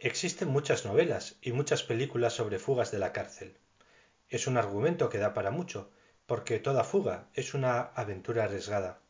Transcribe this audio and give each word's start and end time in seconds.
Existen 0.00 0.46
muchas 0.46 0.84
novelas 0.84 1.38
y 1.42 1.50
muchas 1.50 1.82
películas 1.82 2.32
sobre 2.32 2.60
fugas 2.60 2.92
de 2.92 3.00
la 3.00 3.12
cárcel. 3.12 3.58
Es 4.28 4.46
un 4.46 4.56
argumento 4.56 5.08
que 5.08 5.18
da 5.18 5.34
para 5.34 5.50
mucho, 5.50 5.90
porque 6.24 6.60
toda 6.60 6.84
fuga 6.84 7.26
es 7.34 7.52
una 7.52 7.80
aventura 7.80 8.44
arriesgada. 8.44 9.00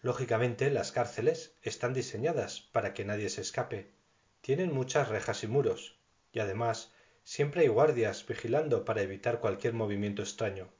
Lógicamente, 0.00 0.70
las 0.70 0.90
cárceles 0.90 1.52
están 1.60 1.92
diseñadas 1.92 2.62
para 2.72 2.94
que 2.94 3.04
nadie 3.04 3.28
se 3.28 3.42
escape. 3.42 3.92
Tienen 4.40 4.72
muchas 4.72 5.08
rejas 5.10 5.44
y 5.44 5.48
muros, 5.48 5.98
y 6.32 6.38
además 6.38 6.94
siempre 7.22 7.60
hay 7.60 7.68
guardias 7.68 8.24
vigilando 8.26 8.86
para 8.86 9.02
evitar 9.02 9.38
cualquier 9.38 9.74
movimiento 9.74 10.22
extraño. 10.22 10.70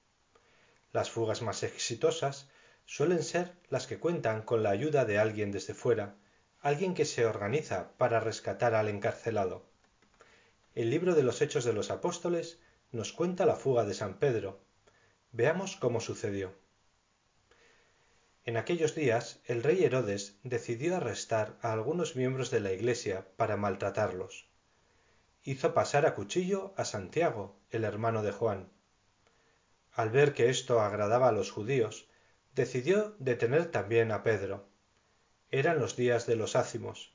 Las 0.92 1.10
fugas 1.10 1.42
más 1.42 1.62
exitosas 1.62 2.48
suelen 2.86 3.22
ser 3.22 3.52
las 3.68 3.86
que 3.86 3.98
cuentan 3.98 4.40
con 4.40 4.62
la 4.62 4.70
ayuda 4.70 5.04
de 5.04 5.18
alguien 5.18 5.52
desde 5.52 5.74
fuera, 5.74 6.16
alguien 6.62 6.92
que 6.92 7.06
se 7.06 7.24
organiza 7.24 7.92
para 7.96 8.20
rescatar 8.20 8.74
al 8.74 8.88
encarcelado. 8.88 9.64
El 10.74 10.90
libro 10.90 11.14
de 11.14 11.22
los 11.22 11.40
Hechos 11.40 11.64
de 11.64 11.72
los 11.72 11.90
Apóstoles 11.90 12.58
nos 12.92 13.12
cuenta 13.12 13.46
la 13.46 13.56
fuga 13.56 13.84
de 13.84 13.94
San 13.94 14.18
Pedro. 14.18 14.60
Veamos 15.32 15.76
cómo 15.76 16.00
sucedió. 16.00 16.52
En 18.44 18.58
aquellos 18.58 18.94
días 18.94 19.40
el 19.46 19.62
rey 19.62 19.82
Herodes 19.82 20.38
decidió 20.42 20.96
arrestar 20.96 21.56
a 21.62 21.72
algunos 21.72 22.14
miembros 22.14 22.50
de 22.50 22.60
la 22.60 22.72
Iglesia 22.72 23.26
para 23.36 23.56
maltratarlos. 23.56 24.46
Hizo 25.42 25.72
pasar 25.72 26.04
a 26.04 26.14
cuchillo 26.14 26.74
a 26.76 26.84
Santiago, 26.84 27.56
el 27.70 27.84
hermano 27.84 28.22
de 28.22 28.32
Juan. 28.32 28.68
Al 29.92 30.10
ver 30.10 30.34
que 30.34 30.50
esto 30.50 30.80
agradaba 30.80 31.28
a 31.28 31.32
los 31.32 31.50
judíos, 31.50 32.08
decidió 32.54 33.16
detener 33.18 33.70
también 33.70 34.12
a 34.12 34.22
Pedro 34.22 34.69
eran 35.50 35.78
los 35.78 35.96
días 35.96 36.26
de 36.26 36.36
los 36.36 36.56
ácimos. 36.56 37.12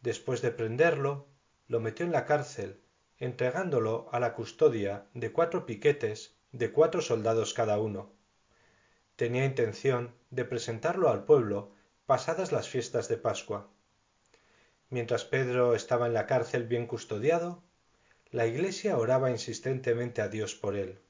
Después 0.00 0.42
de 0.42 0.50
prenderlo, 0.50 1.28
lo 1.68 1.80
metió 1.80 2.04
en 2.04 2.12
la 2.12 2.24
cárcel, 2.24 2.80
entregándolo 3.18 4.08
a 4.12 4.20
la 4.20 4.34
custodia 4.34 5.06
de 5.14 5.32
cuatro 5.32 5.66
piquetes 5.66 6.36
de 6.52 6.72
cuatro 6.72 7.00
soldados 7.00 7.54
cada 7.54 7.78
uno. 7.78 8.12
Tenía 9.16 9.44
intención 9.44 10.14
de 10.30 10.44
presentarlo 10.44 11.08
al 11.08 11.24
pueblo 11.24 11.72
pasadas 12.06 12.52
las 12.52 12.68
fiestas 12.68 13.08
de 13.08 13.16
Pascua. 13.16 13.68
Mientras 14.90 15.24
Pedro 15.24 15.74
estaba 15.74 16.06
en 16.06 16.14
la 16.14 16.26
cárcel 16.26 16.64
bien 16.64 16.86
custodiado, 16.86 17.62
la 18.30 18.46
iglesia 18.46 18.96
oraba 18.98 19.30
insistentemente 19.30 20.20
a 20.20 20.28
Dios 20.28 20.54
por 20.54 20.76
él. 20.76 21.00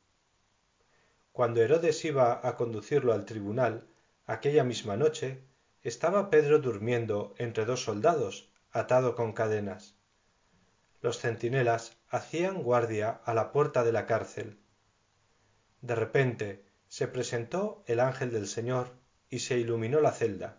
Cuando 1.32 1.60
Herodes 1.60 2.04
iba 2.04 2.40
a 2.46 2.56
conducirlo 2.56 3.12
al 3.12 3.26
tribunal, 3.26 3.86
aquella 4.26 4.64
misma 4.64 4.96
noche, 4.96 5.42
estaba 5.86 6.30
Pedro 6.30 6.58
durmiendo 6.58 7.32
entre 7.38 7.64
dos 7.64 7.84
soldados, 7.84 8.50
atado 8.72 9.14
con 9.14 9.32
cadenas. 9.32 9.94
Los 11.00 11.20
centinelas 11.20 11.96
hacían 12.08 12.64
guardia 12.64 13.20
a 13.24 13.34
la 13.34 13.52
puerta 13.52 13.84
de 13.84 13.92
la 13.92 14.04
cárcel. 14.04 14.58
De 15.82 15.94
repente 15.94 16.64
se 16.88 17.06
presentó 17.06 17.84
el 17.86 18.00
ángel 18.00 18.32
del 18.32 18.48
Señor 18.48 18.96
y 19.30 19.38
se 19.38 19.58
iluminó 19.58 20.00
la 20.00 20.10
celda. 20.10 20.58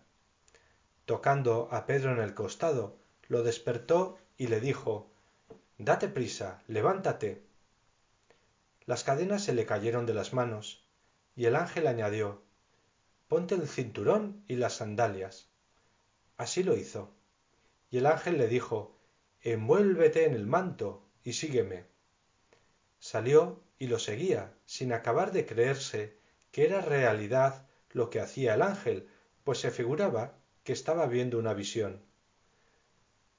Tocando 1.04 1.68
a 1.72 1.84
Pedro 1.84 2.12
en 2.12 2.20
el 2.20 2.32
costado, 2.32 2.96
lo 3.28 3.42
despertó 3.42 4.16
y 4.38 4.46
le 4.46 4.60
dijo 4.60 5.12
Date 5.76 6.08
prisa, 6.08 6.62
levántate. 6.68 7.44
Las 8.86 9.04
cadenas 9.04 9.44
se 9.44 9.52
le 9.52 9.66
cayeron 9.66 10.06
de 10.06 10.14
las 10.14 10.32
manos, 10.32 10.88
y 11.36 11.44
el 11.44 11.54
ángel 11.54 11.86
añadió 11.86 12.47
ponte 13.28 13.54
el 13.54 13.68
cinturón 13.68 14.42
y 14.48 14.56
las 14.56 14.76
sandalias. 14.76 15.48
Así 16.38 16.62
lo 16.62 16.76
hizo. 16.76 17.14
Y 17.90 17.98
el 17.98 18.06
ángel 18.06 18.38
le 18.38 18.48
dijo, 18.48 18.96
envuélvete 19.42 20.24
en 20.24 20.32
el 20.32 20.46
manto 20.46 21.06
y 21.22 21.34
sígueme. 21.34 21.84
Salió 22.98 23.62
y 23.78 23.86
lo 23.86 23.98
seguía, 23.98 24.54
sin 24.64 24.92
acabar 24.92 25.32
de 25.32 25.44
creerse 25.44 26.16
que 26.50 26.64
era 26.64 26.80
realidad 26.80 27.66
lo 27.90 28.08
que 28.08 28.20
hacía 28.20 28.54
el 28.54 28.62
ángel, 28.62 29.08
pues 29.44 29.60
se 29.60 29.70
figuraba 29.70 30.34
que 30.64 30.72
estaba 30.72 31.06
viendo 31.06 31.38
una 31.38 31.52
visión. 31.52 32.02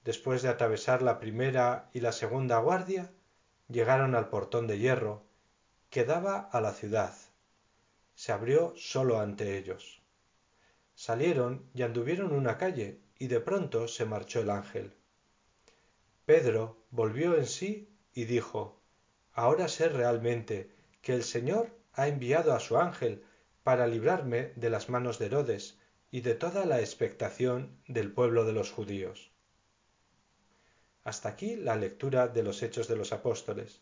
Después 0.03 0.44
de 0.44 0.49
atravesar 0.49 1.01
la 1.01 1.19
primera 1.19 1.89
y 1.94 1.99
la 1.99 2.11
segunda 2.11 2.59
guardia, 2.59 3.11
llegaron 3.67 4.16
al 4.16 4.29
portón 4.29 4.67
de 4.67 4.78
hierro, 4.78 5.23
que 5.89 6.05
daba 6.05 6.39
a 6.39 6.61
la 6.61 6.73
ciudad 6.73 7.13
se 8.19 8.34
abrió 8.34 8.74
solo 8.75 9.22
ante 9.22 9.57
ellos. 9.57 10.02
Salieron 10.94 11.69
y 11.74 11.84
anduvieron 11.84 12.34
una 12.34 12.57
calle, 12.57 13.00
y 13.18 13.28
de 13.28 13.40
pronto 13.40 13.88
se 13.88 14.03
marchó 14.03 14.41
el 14.41 14.50
ángel. 14.50 14.94
Pedro 16.25 16.84
volvió 16.91 17.38
en 17.38 17.46
sí 17.46 17.96
y 18.13 18.25
dijo 18.25 18.81
Ahora 19.31 19.69
sé 19.69 19.88
realmente 19.88 20.69
que 21.02 21.13
el 21.13 21.24
Señor 21.24 21.74
ha 21.94 22.09
enviado 22.09 22.53
a 22.53 22.59
su 22.59 22.78
ángel 22.78 23.24
para 23.63 23.88
librarme 23.88 24.52
de 24.58 24.69
las 24.69 24.90
manos 24.90 25.18
de 25.18 25.28
Herodes 25.28 25.79
y 26.12 26.19
de 26.19 26.35
toda 26.35 26.66
la 26.66 26.81
expectación 26.81 27.79
del 27.88 28.12
pueblo 28.12 28.44
de 28.44 28.52
los 28.52 28.69
judíos. 28.69 29.31
Hasta 31.06 31.29
aquí 31.29 31.56
la 31.56 31.78
lectura 31.78 32.28
de 32.28 32.44
los 32.44 32.63
Hechos 32.63 32.90
de 32.90 32.97
los 32.97 33.13
Apóstoles. 33.13 33.79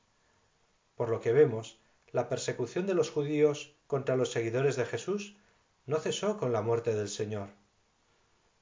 Por 0.93 1.09
lo 1.09 1.21
que 1.21 1.33
vemos, 1.33 1.79
la 2.11 2.29
persecución 2.29 2.85
de 2.85 2.93
los 2.93 3.09
judíos 3.09 3.73
contra 3.87 4.15
los 4.15 4.31
seguidores 4.31 4.75
de 4.75 4.85
Jesús 4.85 5.37
no 5.85 5.97
cesó 5.97 6.37
con 6.37 6.51
la 6.51 6.61
muerte 6.61 6.93
del 6.93 7.09
Señor. 7.09 7.49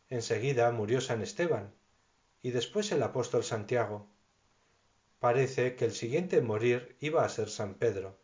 Enseguida 0.09 0.71
murió 0.71 1.01
San 1.01 1.21
Esteban 1.21 1.73
y 2.43 2.51
después 2.51 2.91
el 2.91 3.01
apóstol 3.01 3.43
Santiago. 3.43 4.07
Parece 5.19 5.75
que 5.75 5.85
el 5.85 5.93
siguiente 5.93 6.37
en 6.37 6.45
morir 6.45 6.95
iba 6.99 7.25
a 7.25 7.29
ser 7.29 7.49
San 7.49 7.73
Pedro. 7.73 8.19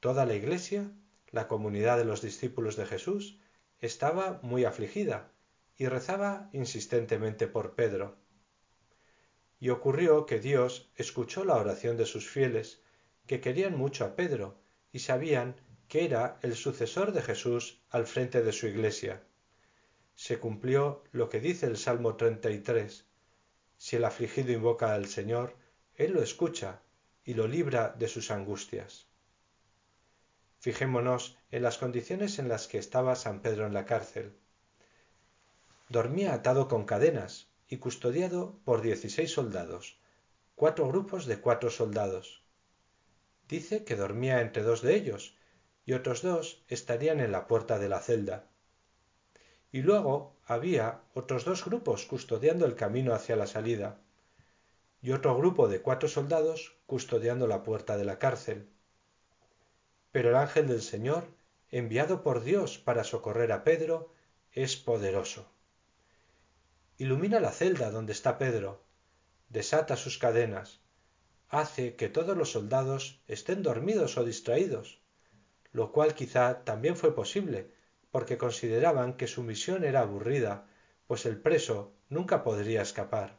Toda 0.00 0.24
la 0.24 0.34
iglesia, 0.34 0.90
la 1.30 1.46
comunidad 1.46 1.98
de 1.98 2.06
los 2.06 2.22
discípulos 2.22 2.76
de 2.76 2.86
Jesús, 2.86 3.38
estaba 3.80 4.40
muy 4.42 4.64
afligida 4.64 5.30
y 5.76 5.86
rezaba 5.86 6.48
insistentemente 6.52 7.46
por 7.46 7.74
Pedro. 7.74 8.16
Y 9.60 9.68
ocurrió 9.68 10.24
que 10.24 10.40
Dios 10.40 10.90
escuchó 10.96 11.44
la 11.44 11.56
oración 11.56 11.96
de 11.96 12.06
sus 12.06 12.28
fieles 12.28 12.80
que 13.26 13.40
querían 13.40 13.76
mucho 13.76 14.04
a 14.04 14.16
Pedro 14.16 14.56
y 14.92 15.00
sabían 15.00 15.56
que 15.92 16.06
era 16.06 16.38
el 16.40 16.56
sucesor 16.56 17.12
de 17.12 17.20
Jesús 17.20 17.82
al 17.90 18.06
frente 18.06 18.42
de 18.42 18.54
su 18.54 18.66
iglesia. 18.66 19.22
Se 20.14 20.38
cumplió 20.38 21.04
lo 21.12 21.28
que 21.28 21.38
dice 21.38 21.66
el 21.66 21.76
Salmo 21.76 22.16
33. 22.16 23.04
Si 23.76 23.96
el 23.96 24.06
afligido 24.06 24.52
invoca 24.52 24.94
al 24.94 25.04
Señor, 25.04 25.54
Él 25.94 26.14
lo 26.14 26.22
escucha 26.22 26.80
y 27.26 27.34
lo 27.34 27.46
libra 27.46 27.94
de 27.98 28.08
sus 28.08 28.30
angustias. 28.30 29.06
Fijémonos 30.60 31.36
en 31.50 31.62
las 31.62 31.76
condiciones 31.76 32.38
en 32.38 32.48
las 32.48 32.68
que 32.68 32.78
estaba 32.78 33.14
San 33.14 33.42
Pedro 33.42 33.66
en 33.66 33.74
la 33.74 33.84
cárcel. 33.84 34.32
Dormía 35.90 36.32
atado 36.32 36.68
con 36.68 36.86
cadenas 36.86 37.48
y 37.68 37.76
custodiado 37.76 38.58
por 38.64 38.80
dieciséis 38.80 39.30
soldados, 39.32 39.98
cuatro 40.54 40.88
grupos 40.88 41.26
de 41.26 41.38
cuatro 41.38 41.68
soldados 41.68 42.42
dice 43.46 43.84
que 43.84 43.96
dormía 43.96 44.40
entre 44.40 44.62
dos 44.62 44.80
de 44.80 44.94
ellos 44.94 45.36
y 45.84 45.94
otros 45.94 46.22
dos 46.22 46.62
estarían 46.68 47.20
en 47.20 47.32
la 47.32 47.46
puerta 47.46 47.78
de 47.78 47.88
la 47.88 48.00
celda. 48.00 48.44
Y 49.70 49.82
luego 49.82 50.36
había 50.44 51.00
otros 51.14 51.44
dos 51.44 51.64
grupos 51.64 52.06
custodiando 52.06 52.66
el 52.66 52.76
camino 52.76 53.14
hacia 53.14 53.36
la 53.36 53.46
salida 53.46 53.98
y 55.00 55.10
otro 55.10 55.36
grupo 55.36 55.66
de 55.68 55.82
cuatro 55.82 56.08
soldados 56.08 56.76
custodiando 56.86 57.46
la 57.46 57.64
puerta 57.64 57.96
de 57.96 58.04
la 58.04 58.18
cárcel. 58.18 58.68
Pero 60.12 60.28
el 60.28 60.36
ángel 60.36 60.68
del 60.68 60.82
Señor, 60.82 61.26
enviado 61.70 62.22
por 62.22 62.44
Dios 62.44 62.78
para 62.78 63.02
socorrer 63.02 63.50
a 63.50 63.64
Pedro, 63.64 64.12
es 64.52 64.76
poderoso. 64.76 65.50
Ilumina 66.98 67.40
la 67.40 67.50
celda 67.50 67.90
donde 67.90 68.12
está 68.12 68.38
Pedro, 68.38 68.84
desata 69.48 69.96
sus 69.96 70.18
cadenas, 70.18 70.80
hace 71.48 71.96
que 71.96 72.08
todos 72.08 72.36
los 72.36 72.52
soldados 72.52 73.20
estén 73.26 73.62
dormidos 73.62 74.16
o 74.18 74.24
distraídos, 74.24 75.01
lo 75.72 75.92
cual 75.92 76.14
quizá 76.14 76.64
también 76.64 76.96
fue 76.96 77.14
posible, 77.14 77.70
porque 78.10 78.38
consideraban 78.38 79.16
que 79.16 79.26
su 79.26 79.42
misión 79.42 79.84
era 79.84 80.00
aburrida, 80.00 80.66
pues 81.06 81.26
el 81.26 81.38
preso 81.40 81.92
nunca 82.08 82.44
podría 82.44 82.82
escapar. 82.82 83.36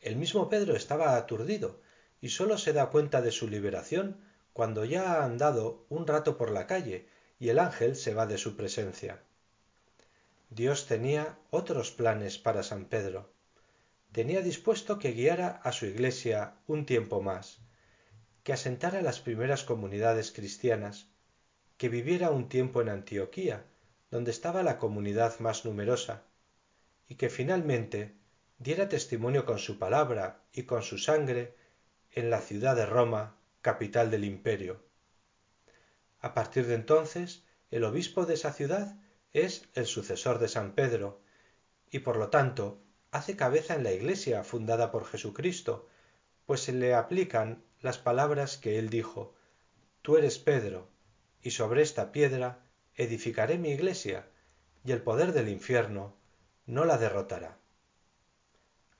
El 0.00 0.16
mismo 0.16 0.48
Pedro 0.48 0.76
estaba 0.76 1.16
aturdido 1.16 1.80
y 2.20 2.28
sólo 2.28 2.58
se 2.58 2.72
da 2.72 2.90
cuenta 2.90 3.22
de 3.22 3.32
su 3.32 3.48
liberación 3.48 4.20
cuando 4.52 4.84
ya 4.84 5.14
ha 5.14 5.24
andado 5.24 5.84
un 5.88 6.06
rato 6.06 6.36
por 6.36 6.50
la 6.50 6.66
calle 6.66 7.08
y 7.38 7.48
el 7.48 7.58
ángel 7.58 7.96
se 7.96 8.14
va 8.14 8.26
de 8.26 8.38
su 8.38 8.56
presencia. 8.56 9.22
Dios 10.50 10.86
tenía 10.86 11.36
otros 11.50 11.90
planes 11.90 12.38
para 12.38 12.62
San 12.62 12.84
Pedro 12.84 13.34
tenía 14.14 14.42
dispuesto 14.42 15.00
que 15.00 15.10
guiara 15.10 15.60
a 15.64 15.72
su 15.72 15.86
iglesia 15.86 16.54
un 16.68 16.86
tiempo 16.86 17.20
más, 17.20 17.58
que 18.44 18.52
asentara 18.52 19.02
las 19.02 19.20
primeras 19.20 19.64
comunidades 19.64 20.30
cristianas, 20.30 21.08
que 21.78 21.88
viviera 21.88 22.30
un 22.30 22.48
tiempo 22.48 22.82
en 22.82 22.90
Antioquía, 22.90 23.64
donde 24.10 24.30
estaba 24.30 24.62
la 24.62 24.78
comunidad 24.78 25.40
más 25.40 25.64
numerosa, 25.64 26.22
y 27.08 27.16
que 27.16 27.30
finalmente 27.30 28.14
diera 28.58 28.88
testimonio 28.88 29.44
con 29.46 29.58
su 29.58 29.78
palabra 29.78 30.42
y 30.52 30.64
con 30.64 30.82
su 30.82 30.98
sangre 30.98 31.56
en 32.12 32.30
la 32.30 32.40
ciudad 32.40 32.76
de 32.76 32.86
Roma, 32.86 33.36
capital 33.62 34.10
del 34.10 34.24
imperio. 34.24 34.80
A 36.20 36.34
partir 36.34 36.66
de 36.66 36.74
entonces, 36.74 37.44
el 37.70 37.82
obispo 37.82 38.26
de 38.26 38.34
esa 38.34 38.52
ciudad 38.52 38.96
es 39.32 39.68
el 39.74 39.86
sucesor 39.86 40.38
de 40.38 40.48
San 40.48 40.72
Pedro 40.72 41.20
y 41.90 42.00
por 42.00 42.16
lo 42.16 42.28
tanto 42.28 42.80
hace 43.10 43.36
cabeza 43.36 43.74
en 43.74 43.84
la 43.84 43.92
iglesia 43.92 44.44
fundada 44.44 44.90
por 44.90 45.06
Jesucristo, 45.06 45.88
pues 46.46 46.60
se 46.60 46.72
le 46.72 46.94
aplican 46.94 47.64
las 47.84 47.98
palabras 47.98 48.56
que 48.56 48.78
él 48.78 48.88
dijo, 48.88 49.34
Tú 50.00 50.16
eres 50.16 50.38
Pedro, 50.38 50.88
y 51.42 51.50
sobre 51.50 51.82
esta 51.82 52.12
piedra 52.12 52.64
edificaré 52.94 53.58
mi 53.58 53.72
iglesia, 53.72 54.26
y 54.86 54.92
el 54.92 55.02
poder 55.02 55.34
del 55.34 55.50
infierno 55.50 56.16
no 56.64 56.86
la 56.86 56.96
derrotará. 56.96 57.58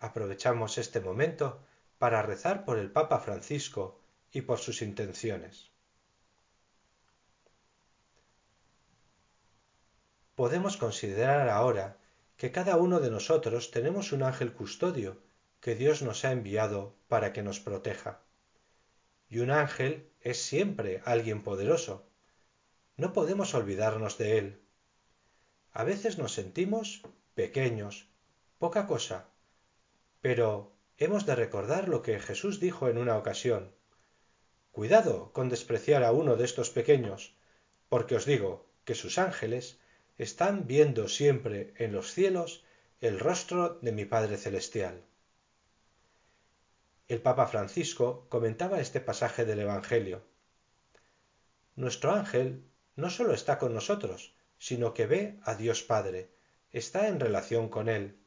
Aprovechamos 0.00 0.76
este 0.76 1.00
momento 1.00 1.62
para 1.96 2.20
rezar 2.20 2.66
por 2.66 2.78
el 2.78 2.90
Papa 2.90 3.20
Francisco 3.20 4.02
y 4.30 4.42
por 4.42 4.58
sus 4.58 4.82
intenciones. 4.82 5.70
Podemos 10.34 10.76
considerar 10.76 11.48
ahora 11.48 11.96
que 12.36 12.52
cada 12.52 12.76
uno 12.76 13.00
de 13.00 13.10
nosotros 13.10 13.70
tenemos 13.70 14.12
un 14.12 14.24
ángel 14.24 14.52
custodio 14.52 15.22
que 15.62 15.74
Dios 15.74 16.02
nos 16.02 16.26
ha 16.26 16.32
enviado 16.32 16.94
para 17.08 17.32
que 17.32 17.42
nos 17.42 17.60
proteja. 17.60 18.23
Y 19.28 19.38
un 19.38 19.50
ángel 19.50 20.08
es 20.20 20.42
siempre 20.42 21.02
alguien 21.04 21.42
poderoso. 21.42 22.06
No 22.96 23.12
podemos 23.12 23.54
olvidarnos 23.54 24.18
de 24.18 24.38
él. 24.38 24.60
A 25.72 25.84
veces 25.84 26.18
nos 26.18 26.32
sentimos 26.32 27.02
pequeños, 27.34 28.08
poca 28.58 28.86
cosa, 28.86 29.28
pero 30.20 30.72
hemos 30.98 31.26
de 31.26 31.34
recordar 31.34 31.88
lo 31.88 32.02
que 32.02 32.20
Jesús 32.20 32.60
dijo 32.60 32.88
en 32.88 32.98
una 32.98 33.16
ocasión. 33.16 33.72
Cuidado 34.70 35.32
con 35.32 35.48
despreciar 35.48 36.04
a 36.04 36.12
uno 36.12 36.36
de 36.36 36.44
estos 36.44 36.70
pequeños, 36.70 37.34
porque 37.88 38.16
os 38.16 38.24
digo 38.24 38.66
que 38.84 38.94
sus 38.94 39.18
ángeles 39.18 39.78
están 40.16 40.66
viendo 40.66 41.08
siempre 41.08 41.74
en 41.76 41.92
los 41.92 42.12
cielos 42.12 42.64
el 43.00 43.18
rostro 43.18 43.78
de 43.82 43.92
mi 43.92 44.04
Padre 44.04 44.36
Celestial. 44.36 45.02
El 47.14 47.22
Papa 47.22 47.46
Francisco 47.46 48.26
comentaba 48.28 48.80
este 48.80 49.00
pasaje 49.00 49.44
del 49.44 49.60
Evangelio. 49.60 50.24
Nuestro 51.76 52.10
ángel 52.10 52.64
no 52.96 53.08
solo 53.08 53.34
está 53.34 53.56
con 53.60 53.72
nosotros, 53.72 54.34
sino 54.58 54.94
que 54.94 55.06
ve 55.06 55.38
a 55.44 55.54
Dios 55.54 55.84
Padre, 55.84 56.32
está 56.72 57.06
en 57.06 57.20
relación 57.20 57.68
con 57.68 57.88
Él. 57.88 58.18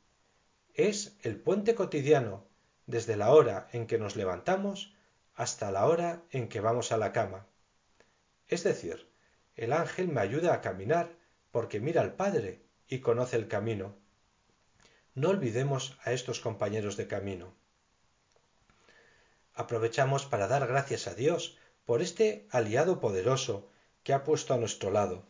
Es 0.74 1.18
el 1.22 1.36
puente 1.36 1.76
cotidiano 1.76 2.48
desde 2.86 3.18
la 3.18 3.34
hora 3.34 3.68
en 3.74 3.88
que 3.88 3.98
nos 3.98 4.16
levantamos 4.16 4.96
hasta 5.36 5.70
la 5.70 5.86
hora 5.86 6.24
en 6.32 6.48
que 6.48 6.62
vamos 6.62 6.94
a 6.94 6.98
la 6.98 7.12
cama. 7.12 7.46
Es 8.48 8.64
decir, 8.64 9.12
el 9.58 9.74
ángel 9.74 10.08
me 10.08 10.22
ayuda 10.22 10.54
a 10.54 10.62
caminar 10.62 11.12
porque 11.52 11.82
mira 11.82 12.00
al 12.00 12.14
Padre 12.14 12.64
y 12.88 13.00
conoce 13.00 13.36
el 13.36 13.50
camino. 13.50 13.98
No 15.14 15.28
olvidemos 15.28 15.98
a 16.06 16.14
estos 16.14 16.40
compañeros 16.40 16.96
de 16.96 17.08
camino. 17.08 17.67
Aprovechamos 19.58 20.28
para 20.28 20.48
dar 20.48 20.68
gracias 20.68 21.08
a 21.08 21.16
Dios 21.16 21.58
por 21.88 22.04
este 22.04 22.46
aliado 22.52 23.00
poderoso 23.00 23.68
que 24.04 24.14
ha 24.14 24.24
puesto 24.24 24.54
a 24.54 24.58
nuestro 24.58 24.92
lado. 24.92 25.26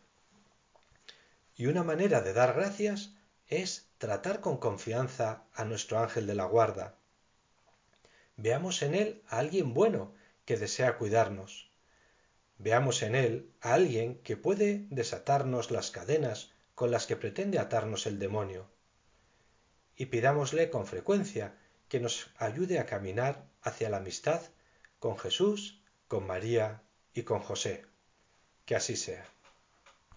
Y 1.56 1.66
una 1.66 1.82
manera 1.82 2.20
de 2.20 2.34
dar 2.34 2.52
gracias 2.52 3.14
es 3.46 3.88
tratar 3.96 4.42
con 4.42 4.58
confianza 4.58 5.44
a 5.54 5.64
nuestro 5.64 5.98
ángel 5.98 6.26
de 6.26 6.34
la 6.34 6.44
guarda. 6.44 6.94
Veamos 8.36 8.82
en 8.82 8.94
él 8.94 9.22
a 9.28 9.38
alguien 9.38 9.72
bueno 9.72 10.12
que 10.44 10.58
desea 10.58 10.98
cuidarnos. 10.98 11.70
Veamos 12.58 13.00
en 13.00 13.14
él 13.14 13.50
a 13.62 13.72
alguien 13.72 14.18
que 14.18 14.36
puede 14.36 14.84
desatarnos 14.90 15.70
las 15.70 15.90
cadenas 15.90 16.52
con 16.74 16.90
las 16.90 17.06
que 17.06 17.16
pretende 17.16 17.58
atarnos 17.58 18.06
el 18.06 18.18
demonio. 18.18 18.68
Y 19.96 20.06
pidámosle 20.06 20.68
con 20.68 20.86
frecuencia 20.86 21.56
que 21.88 21.98
nos 21.98 22.30
ayude 22.36 22.78
a 22.78 22.84
caminar 22.84 23.47
hacia 23.62 23.90
la 23.90 23.98
amistad 23.98 24.42
con 24.98 25.18
Jesús, 25.18 25.82
con 26.06 26.26
María 26.26 26.82
y 27.14 27.22
con 27.22 27.40
José. 27.40 27.84
Que 28.64 28.76
así 28.76 28.96
sea. 28.96 29.26